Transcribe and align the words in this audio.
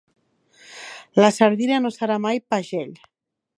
La 1.25 1.29
sardina 1.35 1.79
no 1.85 1.93
serà 1.99 2.17
mai 2.25 2.43
pagell. 2.55 2.99